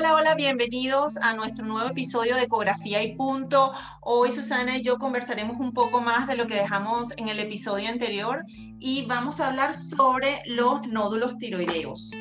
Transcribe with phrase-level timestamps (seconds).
[0.00, 3.74] Hola, hola, bienvenidos a nuestro nuevo episodio de Ecografía y Punto.
[4.00, 7.90] Hoy Susana y yo conversaremos un poco más de lo que dejamos en el episodio
[7.90, 8.42] anterior
[8.78, 12.12] y vamos a hablar sobre los nódulos tiroideos.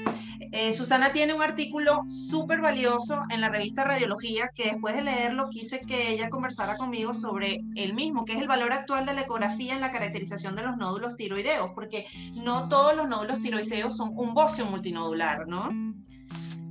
[0.51, 5.47] Eh, Susana tiene un artículo súper valioso en la revista Radiología que después de leerlo
[5.49, 9.21] quise que ella conversara conmigo sobre el mismo, que es el valor actual de la
[9.21, 14.11] ecografía en la caracterización de los nódulos tiroideos, porque no todos los nódulos tiroideos son
[14.17, 15.69] un bocio multinodular, ¿no?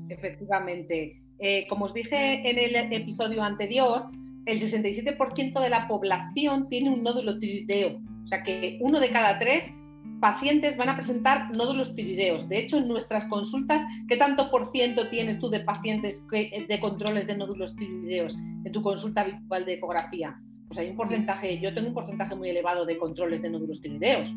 [0.08, 1.20] Efectivamente.
[1.38, 4.06] Eh, como os dije en el episodio anterior,
[4.46, 8.00] el 67% de la población tiene un nódulo tiroideo.
[8.24, 9.72] O sea que uno de cada tres
[10.20, 12.48] pacientes van a presentar nódulos tiroideos.
[12.48, 17.26] De hecho, en nuestras consultas, ¿qué tanto por ciento tienes tú de pacientes de controles
[17.26, 20.40] de nódulos tiroideos en tu consulta habitual de ecografía?
[20.66, 24.32] Pues hay un porcentaje, yo tengo un porcentaje muy elevado de controles de nódulos tiroideos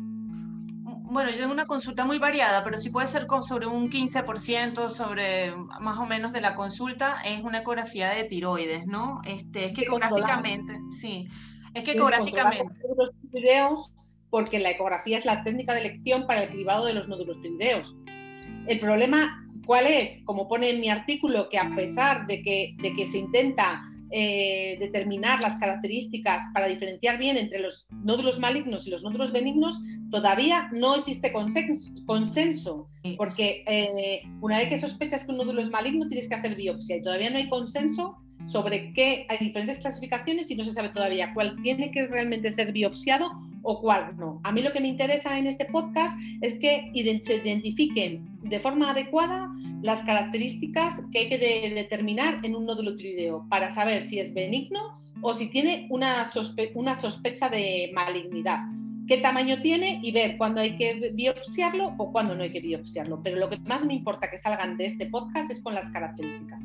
[1.12, 4.88] bueno, yo tengo una consulta muy variada, pero sí puede ser con sobre un 15%
[4.88, 9.20] sobre más o menos de la consulta, es una ecografía de tiroides, ¿no?
[9.26, 11.28] Este, es que ecográficamente, sí,
[11.74, 12.74] es que ecográficamente.
[13.30, 13.90] Tiroideos
[14.30, 17.94] porque la ecografía es la técnica de elección para el cribado de los nódulos tiroideos.
[18.66, 20.22] El problema, ¿cuál es?
[20.24, 24.76] Como pone en mi artículo, que a pesar de que, de que se intenta eh,
[24.78, 29.80] determinar las características para diferenciar bien entre los nódulos malignos y los nódulos benignos,
[30.10, 36.08] todavía no existe consenso, porque eh, una vez que sospechas que un nódulo es maligno
[36.08, 40.56] tienes que hacer biopsia y todavía no hay consenso sobre qué hay diferentes clasificaciones y
[40.56, 43.30] no se sabe todavía cuál tiene que realmente ser biopsiado
[43.62, 44.40] o cuál no.
[44.44, 48.90] A mí lo que me interesa en este podcast es que se identifiquen de forma
[48.90, 49.50] adecuada
[49.82, 55.00] las características que hay que determinar en un nódulo tiroideo para saber si es benigno
[55.20, 56.28] o si tiene una,
[56.74, 58.60] una sospecha de malignidad.
[59.06, 63.22] Qué tamaño tiene y ver cuándo hay que biopsiarlo o cuándo no hay que biopsiarlo.
[63.22, 66.62] Pero lo que más me importa que salgan de este podcast es con las características.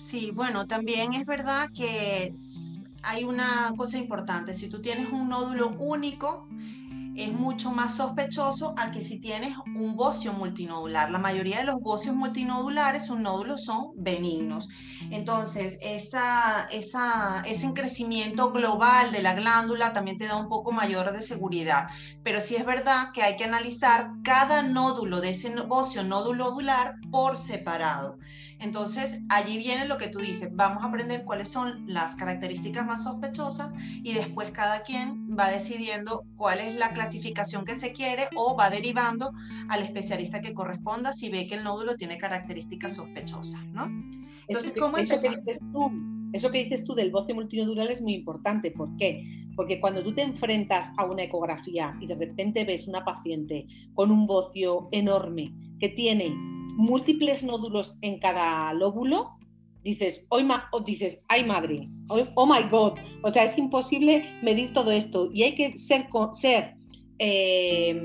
[0.00, 2.32] Sí, bueno, también es verdad que
[3.02, 4.54] hay una cosa importante.
[4.54, 6.48] Si tú tienes un nódulo único,
[7.16, 11.10] es mucho más sospechoso a que si tienes un bocio multinodular.
[11.10, 14.68] La mayoría de los bocios multinodulares, sus nódulos son benignos.
[15.10, 21.12] Entonces, esa, esa, ese crecimiento global de la glándula también te da un poco mayor
[21.12, 21.88] de seguridad.
[22.22, 27.36] Pero sí es verdad que hay que analizar cada nódulo de ese bocio nodulodular por
[27.36, 28.18] separado.
[28.58, 33.02] Entonces, allí viene lo que tú dices, vamos a aprender cuáles son las características más
[33.02, 38.56] sospechosas y después cada quien va decidiendo cuál es la clasificación que se quiere o
[38.56, 39.32] va derivando
[39.68, 43.86] al especialista que corresponda si ve que el nódulo tiene características sospechosas, ¿no?
[44.46, 45.90] Entonces, ¿cómo eso que dices tú,
[46.32, 48.70] Eso que dices tú del bocio multinodular es muy importante.
[48.70, 49.24] ¿Por qué?
[49.56, 54.10] Porque cuando tú te enfrentas a una ecografía y de repente ves una paciente con
[54.10, 56.30] un bocio enorme que tiene
[56.76, 59.32] múltiples nódulos en cada lóbulo,
[59.82, 62.92] dices, hoy o dices, ay madre, oh, my god,
[63.22, 66.76] o sea, es imposible medir todo esto y hay que ser, ser
[67.18, 67.96] eh,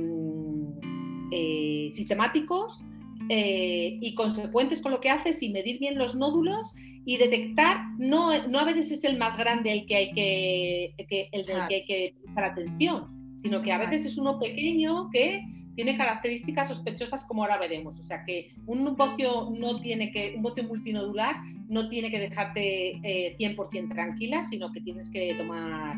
[1.94, 2.84] sistemáticos
[3.30, 6.74] eh, y consecuentes con lo que haces y medir bien los nódulos
[7.06, 11.08] y detectar, no, no a veces es el más grande el que hay que, el
[11.08, 11.30] que
[11.76, 13.08] hay que prestar atención,
[13.44, 15.44] sino que a veces es uno pequeño que
[15.76, 18.00] tiene características sospechosas como ahora veremos.
[18.00, 21.36] O sea que un bocio no tiene que, un bocio multinodular
[21.70, 23.00] no tiene que dejarte
[23.38, 25.96] 100% eh, tranquila, sino que tienes que tomar,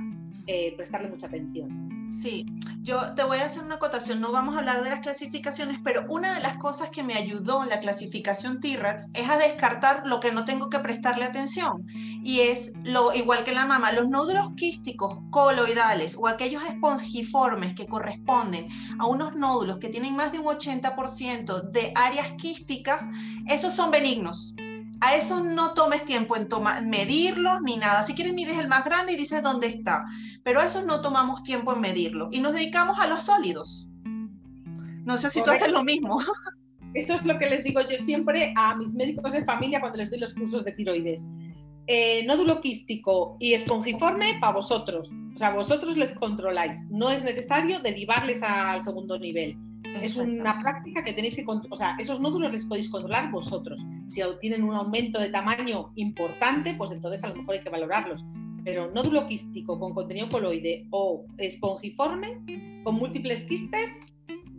[0.47, 1.98] eh, prestarle mucha atención.
[2.09, 2.45] Sí,
[2.81, 6.05] yo te voy a hacer una acotación, no vamos a hablar de las clasificaciones, pero
[6.09, 10.19] una de las cosas que me ayudó en la clasificación TIRATS es a descartar lo
[10.19, 11.81] que no tengo que prestarle atención.
[12.23, 17.85] Y es lo igual que la mama, los nódulos quísticos coloidales o aquellos espongiformes que
[17.85, 18.65] corresponden
[18.97, 23.07] a unos nódulos que tienen más de un 80% de áreas quísticas,
[23.47, 24.55] esos son benignos
[25.01, 26.47] a eso no tomes tiempo en
[26.89, 28.03] medirlos ni nada.
[28.03, 30.05] Si quieres, mides el más grande y dices dónde está.
[30.43, 32.27] Pero a eso no tomamos tiempo en medirlo.
[32.31, 33.87] Y nos dedicamos a los sólidos.
[35.05, 36.19] No sé si tú haces lo mismo.
[36.95, 40.09] Eso es lo que les digo yo siempre a mis médicos de familia cuando les
[40.09, 41.23] doy los cursos de tiroides.
[41.85, 45.11] eh, nódulo quístico y espongiforme para vosotros.
[45.35, 46.83] O sea, vosotros les controláis.
[46.89, 49.55] No es necesario derivarles al segundo nivel.
[50.01, 53.83] Es una práctica que tenéis que o sea, esos nódulos les podéis controlar vosotros.
[54.09, 58.23] Si tienen un aumento de tamaño importante, pues entonces a lo mejor hay que valorarlos.
[58.63, 62.41] Pero nódulo quístico con contenido coloide o espongiforme
[62.83, 64.03] con múltiples quistes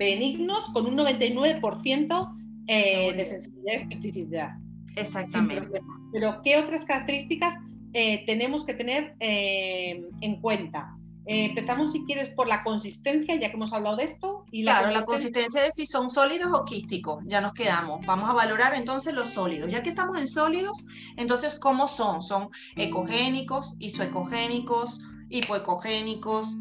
[0.01, 2.35] benignos con un 99%
[2.67, 4.57] eh, de sensibilidad y especificidad.
[4.97, 5.81] Exactamente.
[6.13, 7.55] Pero ¿qué otras características
[7.93, 10.97] eh, tenemos que tener eh, en cuenta?
[11.27, 14.45] Eh, empezamos, si quieres, por la consistencia, ya que hemos hablado de esto.
[14.51, 18.01] Y la claro, la consistencia de si son sólidos o quísticos, ya nos quedamos.
[18.07, 19.71] Vamos a valorar entonces los sólidos.
[19.71, 20.87] Ya que estamos en sólidos,
[21.17, 22.23] entonces, ¿cómo son?
[22.23, 26.57] ¿Son ecogénicos, isoecogénicos, hipoecogénicos?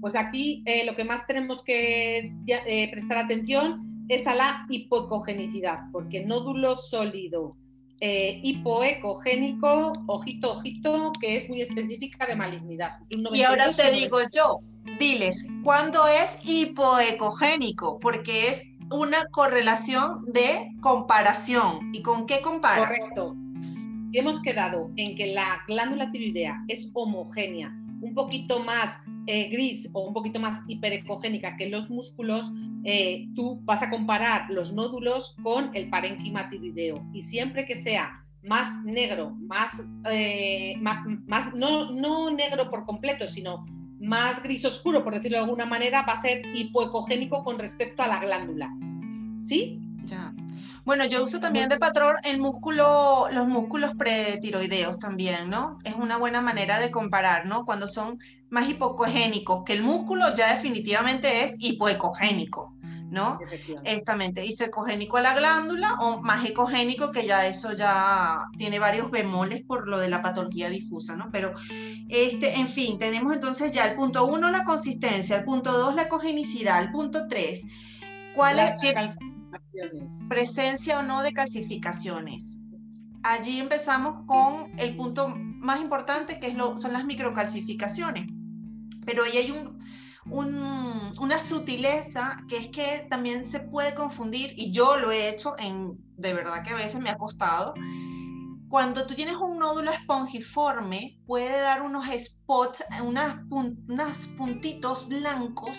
[0.00, 2.32] Pues aquí lo que más tenemos que
[2.92, 7.56] prestar atención es a la hipoecogenicidad, porque nódulo sólido
[8.00, 12.98] eh, hipoecogénico, ojito, ojito, que es muy específica de malignidad.
[13.08, 14.60] Y ahora te digo yo,
[14.98, 17.98] diles, ¿cuándo es hipoecogénico?
[17.98, 21.90] Porque es una correlación de comparación.
[21.92, 22.88] ¿Y con qué comparas?
[22.88, 23.34] Correcto.
[24.12, 30.06] Hemos quedado en que la glándula tiroidea es homogénea, un poquito más eh, gris o
[30.06, 32.50] un poquito más hiperecogénica que los músculos,
[32.84, 38.24] eh, tú vas a comparar los nódulos con el parénquima tiroideo y siempre que sea
[38.44, 43.66] más negro, más, eh, más, no, no, negro por completo, sino
[43.98, 48.06] más gris oscuro, por decirlo de alguna manera, va a ser hipoecogénico con respecto a
[48.06, 48.70] la glándula.
[49.38, 49.80] ¿Sí?
[50.06, 50.32] Ya.
[50.84, 55.78] Bueno, yo uso también de patrón el músculo, los músculos pretiroideos también, ¿no?
[55.84, 57.64] Es una buena manera de comparar, ¿no?
[57.64, 58.20] Cuando son
[58.50, 62.76] más hipocogénicos, que el músculo ya definitivamente es hipoecogénico,
[63.10, 63.40] ¿no?
[63.82, 69.64] Exactamente, ecogénico a la glándula o más ecogénico, que ya eso ya tiene varios bemoles
[69.64, 71.30] por lo de la patología difusa, ¿no?
[71.32, 71.52] Pero,
[72.08, 76.02] este, en fin, tenemos entonces ya el punto uno, la consistencia, el punto dos, la
[76.02, 77.64] ecogenicidad, el punto tres,
[78.36, 78.72] ¿cuál es?
[80.28, 82.58] Presencia o no de calcificaciones.
[83.22, 88.26] Allí empezamos con el punto más importante que es lo, son las microcalcificaciones.
[89.04, 89.78] Pero ahí hay un,
[91.20, 95.96] una sutileza que es que también se puede confundir, y yo lo he hecho, en,
[96.16, 97.74] de verdad que a veces me ha costado.
[98.68, 105.76] Cuando tú tienes un nódulo espongiforme, puede dar unos spots, unas, unos puntitos blancos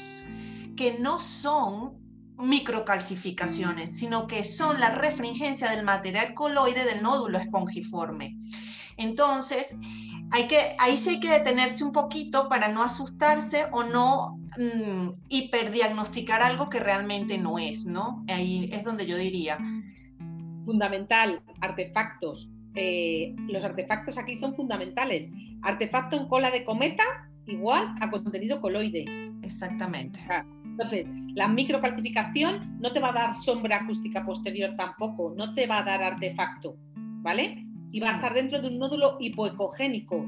[0.77, 2.06] que no son
[2.37, 8.37] microcalcificaciones, sino que son la refringencia del material coloide del nódulo espongiforme.
[8.97, 9.77] Entonces,
[10.31, 15.09] hay que, ahí sí hay que detenerse un poquito para no asustarse o no mm,
[15.29, 18.25] hiperdiagnosticar algo que realmente no es, ¿no?
[18.27, 19.57] Ahí es donde yo diría.
[20.65, 22.49] Fundamental, artefactos.
[22.75, 25.31] Eh, los artefactos aquí son fundamentales.
[25.61, 27.03] Artefacto en cola de cometa
[27.45, 29.05] igual a contenido coloide.
[29.41, 30.19] Exactamente.
[30.79, 35.79] Entonces, la microcalcificación no te va a dar sombra acústica posterior tampoco, no te va
[35.79, 37.65] a dar artefacto, ¿vale?
[37.91, 40.23] Y va a estar dentro de un nódulo hipoecogénico.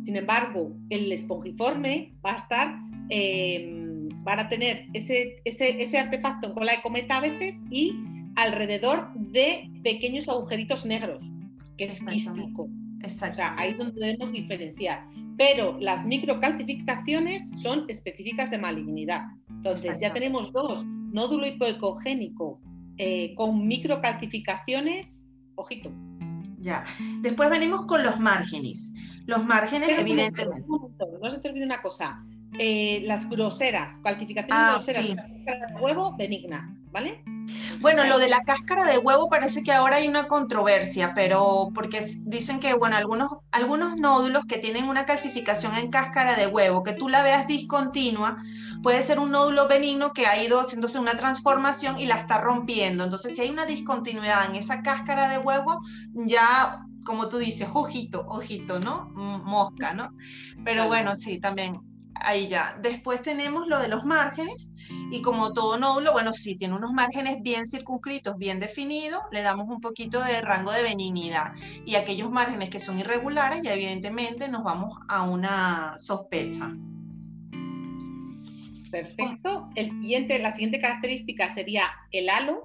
[0.00, 6.54] Sin embargo, el espongiforme va a estar, em, van a tener ese, ese, artefacto en
[6.54, 7.94] cola de cometa a veces y
[8.34, 11.24] alrededor de pequeños agujeritos negros,
[11.78, 12.68] que es quístico.
[13.02, 13.34] Exacto.
[13.34, 15.06] O sea, ahí es donde debemos diferenciar.
[15.36, 19.22] Pero las microcalcificaciones son específicas de malignidad.
[19.62, 22.60] Entonces ya tenemos dos, nódulo hipoecogénico
[22.98, 25.92] eh, con microcalcificaciones, ojito.
[26.58, 26.84] Ya.
[27.20, 28.92] Después venimos con los márgenes.
[29.26, 30.66] Los márgenes, evidentemente.
[30.68, 32.24] No se te olvide una cosa.
[32.58, 35.14] Eh, las groseras, calcificaciones ah, groseras, sí.
[35.80, 37.22] huevo, benignas, ¿vale?
[37.80, 42.04] Bueno, lo de la cáscara de huevo parece que ahora hay una controversia, pero porque
[42.20, 46.92] dicen que, bueno, algunos, algunos nódulos que tienen una calcificación en cáscara de huevo, que
[46.92, 48.38] tú la veas discontinua,
[48.82, 53.04] puede ser un nódulo benigno que ha ido haciéndose una transformación y la está rompiendo.
[53.04, 55.80] Entonces, si hay una discontinuidad en esa cáscara de huevo,
[56.14, 59.10] ya como tú dices, ojito, ojito, ¿no?
[59.44, 60.10] Mosca, ¿no?
[60.64, 61.80] Pero bueno, sí, también
[62.14, 62.78] ahí ya.
[62.82, 64.70] Después tenemos lo de los márgenes
[65.10, 69.68] y como todo nódulo, bueno, sí, tiene unos márgenes bien circunscritos, bien definidos, le damos
[69.68, 71.52] un poquito de rango de benignidad.
[71.84, 76.72] Y aquellos márgenes que son irregulares, ya evidentemente nos vamos a una sospecha.
[78.90, 79.70] Perfecto.
[79.74, 82.62] El siguiente, la siguiente característica sería el halo,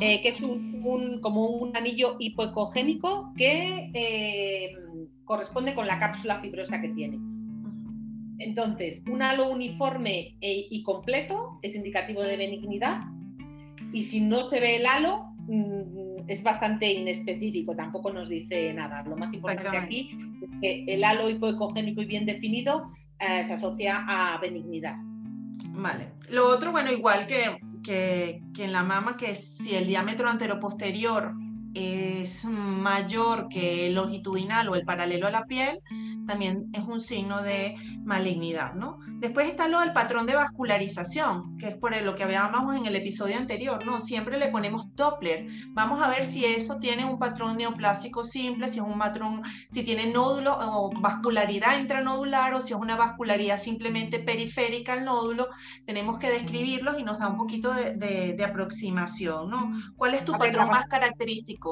[0.00, 4.76] eh, que es un, como un anillo hipoecogénico que eh,
[5.24, 7.18] corresponde con la cápsula fibrosa que tiene.
[8.46, 13.00] Entonces, un halo uniforme e, y completo es indicativo de benignidad.
[13.92, 19.02] Y si no se ve el halo, mm, es bastante inespecífico, tampoco nos dice nada.
[19.02, 24.04] Lo más importante aquí es que el halo hipoecogénico y bien definido eh, se asocia
[24.06, 24.94] a benignidad.
[25.70, 26.12] Vale.
[26.30, 31.34] Lo otro, bueno, igual que, que, que en la mama, que si el diámetro anteroposterior
[31.76, 35.80] es mayor que el longitudinal o el paralelo a la piel,
[36.26, 38.98] también es un signo de malignidad, ¿no?
[39.18, 42.96] Después está lo del patrón de vascularización, que es por lo que hablábamos en el
[42.96, 44.00] episodio anterior, ¿no?
[44.00, 45.46] Siempre le ponemos Doppler.
[45.70, 49.84] Vamos a ver si eso tiene un patrón neoplásico simple, si es un patrón, si
[49.84, 55.48] tiene nódulo o vascularidad intranodular o si es una vascularidad simplemente periférica al nódulo.
[55.84, 59.72] Tenemos que describirlos y nos da un poquito de, aproximación, ¿no?
[59.96, 61.65] ¿Cuál es tu patrón más característico?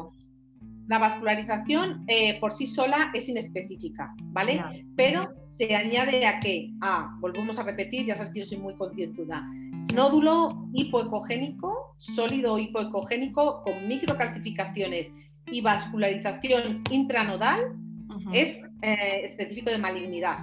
[0.86, 4.62] La vascularización eh, por sí sola es inespecífica, ¿vale?
[4.96, 8.74] Pero se añade a que, ah, volvemos a repetir, ya sabes que yo soy muy
[8.74, 9.46] concienzuda,
[9.94, 15.14] nódulo hipoecogénico, sólido hipoecogénico con microcalcificaciones
[15.50, 17.76] y vascularización intranodal
[18.32, 20.38] es eh, específico de malignidad.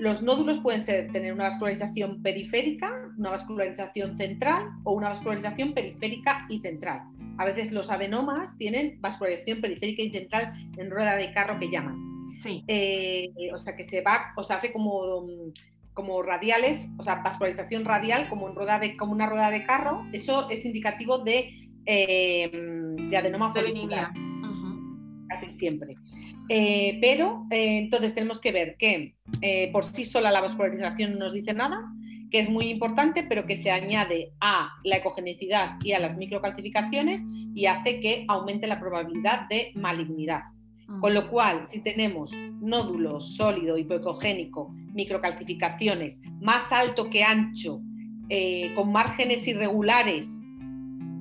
[0.00, 6.46] los nódulos pueden ser, tener una vascularización periférica, una vascularización central o una vascularización periférica
[6.48, 7.02] y central.
[7.38, 11.96] A veces los adenomas tienen vascularización periférica y central en rueda de carro que llaman.
[12.32, 12.64] Sí.
[12.66, 15.26] Eh, o sea que se va, o sea, hace como,
[15.94, 20.06] como radiales, o sea, vascularización radial como, en rueda de, como una rueda de carro.
[20.12, 24.12] Eso es indicativo de, eh, de adenoma folicular.
[25.28, 25.96] Casi siempre.
[26.48, 29.16] Eh, pero entonces tenemos que ver que
[29.72, 31.84] por sí sola la vascularización no nos dice nada,
[32.36, 37.24] que es muy importante, pero que se añade a la ecogenicidad y a las microcalcificaciones
[37.54, 40.42] y hace que aumente la probabilidad de malignidad.
[40.86, 41.00] Mm.
[41.00, 47.80] Con lo cual, si tenemos nódulo sólido hipoecogénico, microcalcificaciones más alto que ancho,
[48.28, 50.28] eh, con márgenes irregulares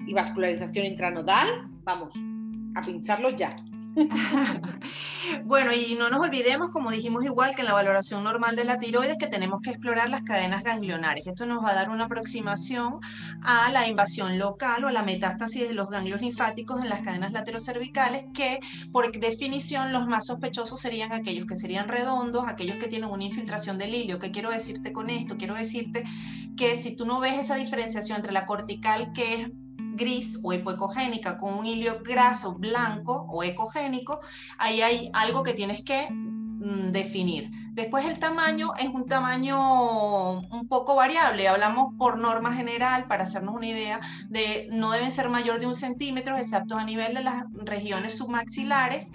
[0.06, 1.48] y vascularización intranodal,
[1.86, 2.14] vamos
[2.76, 3.56] a pincharlo ya.
[5.46, 8.78] bueno, y no nos olvidemos, como dijimos igual que en la valoración normal de la
[8.78, 11.26] tiroides, que tenemos que explorar las cadenas ganglionares.
[11.26, 12.96] Esto nos va a dar una aproximación
[13.42, 17.32] a la invasión local o a la metástasis de los ganglios linfáticos en las cadenas
[17.32, 18.60] laterocervicales, que
[18.92, 23.78] por definición los más sospechosos serían aquellos que serían redondos, aquellos que tienen una infiltración
[23.78, 24.20] del hilio.
[24.20, 25.38] ¿Qué quiero decirte con esto?
[25.38, 26.04] Quiero decirte
[26.58, 29.50] que si tú no ves esa diferenciación entre la cortical, que es
[29.96, 34.20] gris o hipoecogénica con un hilio graso blanco o ecogénico,
[34.58, 37.52] ahí hay algo que tienes que mm, definir.
[37.72, 41.48] Después el tamaño es un tamaño un poco variable.
[41.48, 44.00] Hablamos por norma general, para hacernos una idea,
[44.30, 49.12] de no deben ser mayor de un centímetro, excepto a nivel de las regiones submaxilares.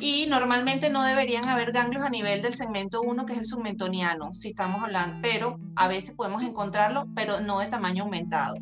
[0.00, 4.32] Y normalmente no deberían haber ganglios a nivel del segmento 1, que es el submentoniano,
[4.32, 8.54] si estamos hablando, pero a veces podemos encontrarlo, pero no de tamaño aumentado.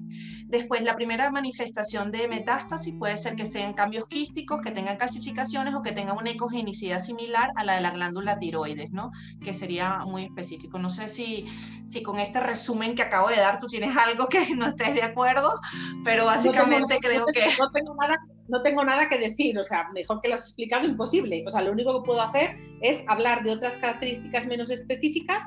[0.48, 5.74] Después, la primera manifestación de metástasis puede ser que sean cambios quísticos, que tengan calcificaciones
[5.74, 9.10] o que tengan una ecogenicidad similar a la de la glándula tiroides, ¿no?
[9.42, 10.78] Que sería muy específico.
[10.78, 11.44] No sé si,
[11.86, 15.02] si con este resumen que acabo de dar tú tienes algo que no estés de
[15.02, 15.60] acuerdo,
[16.02, 17.44] pero básicamente creo que...
[17.58, 18.16] No tengo, nada,
[18.48, 21.44] no tengo nada que decir, o sea, mejor que lo has explicado, imposible.
[21.46, 25.42] O sea, lo único que puedo hacer es hablar de otras características menos específicas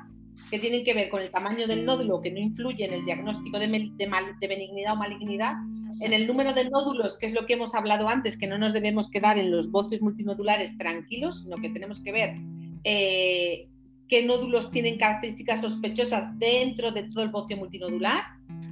[0.51, 3.57] que tienen que ver con el tamaño del nódulo, que no influye en el diagnóstico
[3.57, 5.53] de, de, benignidad o malignidad,
[6.01, 8.73] en el número de nódulos, que es lo que hemos hablado antes, que no nos
[8.73, 12.35] debemos quedar en los bocios multinodulares tranquilos, sino que tenemos que ver
[12.83, 13.69] eh,
[14.09, 18.21] qué nódulos tienen características sospechosas dentro de todo el bocio multinodular.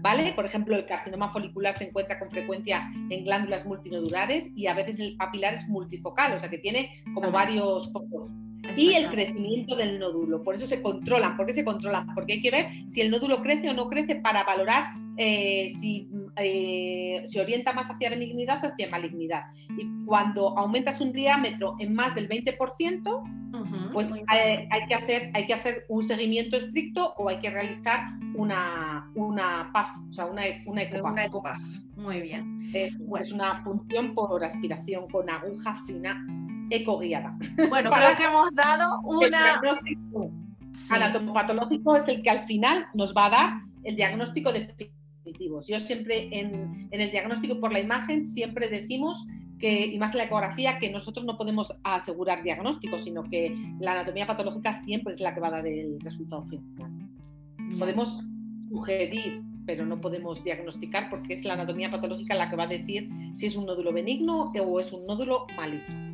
[0.02, 0.32] ¿Vale?
[0.32, 4.98] Por ejemplo, el carcinoma folicular se encuentra con frecuencia en glándulas multinodulares y a veces
[5.00, 8.34] el papilar es multifocal, o sea que tiene como varios focos
[8.76, 10.44] y el crecimiento del nódulo.
[10.44, 11.38] Por eso se controlan.
[11.38, 12.14] ¿Por qué se controlan?
[12.14, 16.10] Porque hay que ver si el nódulo crece o no crece para valorar eh, si
[16.38, 19.44] eh, se orienta más hacia benignidad o hacia malignidad.
[19.78, 25.54] Y cuando aumentas un diámetro en más del 20%, pues hay, que hacer, hay que
[25.54, 30.84] hacer un seguimiento estricto o hay que realizar una, una PAF, o sea, una, una
[30.84, 31.62] ecopaf.
[31.98, 32.70] Muy bien.
[32.74, 36.26] Es, es una punción por aspiración con aguja fina
[36.70, 37.38] ecoguiada.
[37.70, 39.62] Bueno, creo que hemos dado una...
[40.96, 45.62] El anatomopatológico es el que al final nos va a dar el diagnóstico definitivo.
[45.68, 49.26] Yo siempre en, el diagnóstico por la imagen siempre decimos
[49.60, 53.92] que, y más en la ecografía, que nosotros no podemos asegurar diagnóstico, sino que la
[53.94, 57.10] anatomía patológica siempre es la que va a dar el resultado final.
[57.78, 58.24] Podemos
[58.70, 63.10] sugerir, pero no podemos diagnosticar porque es la anatomía patológica la que va a decir
[63.36, 66.09] si es un nódulo benigno o es un nódulo maligno.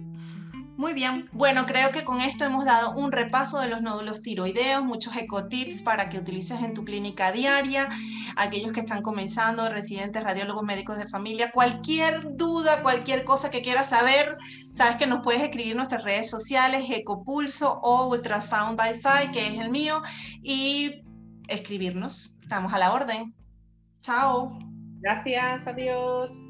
[0.78, 4.84] Muy bien, bueno, creo que con esto hemos dado un repaso de los nódulos tiroideos,
[4.84, 7.88] muchos ecotips para que utilices en tu clínica diaria,
[8.36, 13.90] aquellos que están comenzando, residentes, radiólogos, médicos de familia, cualquier duda, cualquier cosa que quieras
[13.90, 14.38] saber,
[14.74, 19.48] sabes que nos puedes escribir en nuestras redes sociales, Ecopulso o Ultrasound by Side, que
[19.48, 20.02] es el mío,
[20.44, 21.04] y
[21.48, 22.36] escribirnos.
[22.42, 23.34] Estamos a la orden.
[24.02, 24.60] Chao.
[25.00, 26.45] Gracias, adiós.